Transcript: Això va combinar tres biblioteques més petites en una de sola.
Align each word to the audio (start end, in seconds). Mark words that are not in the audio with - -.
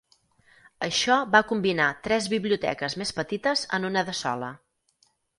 Això 0.85 1.17
va 1.35 1.41
combinar 1.51 1.89
tres 2.07 2.29
biblioteques 2.35 2.95
més 3.01 3.11
petites 3.17 3.67
en 3.79 3.85
una 3.91 4.03
de 4.09 4.15
sola. 4.21 4.49